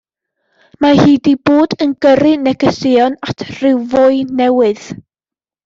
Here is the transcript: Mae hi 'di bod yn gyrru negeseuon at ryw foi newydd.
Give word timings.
Mae 0.85 0.95
hi 1.01 1.13
'di 1.27 1.33
bod 1.49 1.75
yn 1.87 1.91
gyrru 2.07 2.33
negeseuon 2.47 3.21
at 3.29 3.47
ryw 3.53 3.79
foi 3.95 4.21
newydd. 4.43 4.93